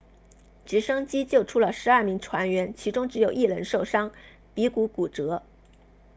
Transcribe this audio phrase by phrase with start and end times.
[0.65, 4.11] 直升机救出了12名船员其中只有一人受伤
[4.55, 5.43] 鼻骨骨折